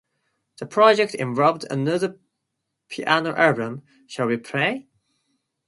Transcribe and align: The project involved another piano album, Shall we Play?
The 0.57 0.65
project 0.65 1.13
involved 1.13 1.63
another 1.69 2.17
piano 2.89 3.35
album, 3.35 3.83
Shall 4.07 4.25
we 4.25 4.37
Play? 4.37 4.87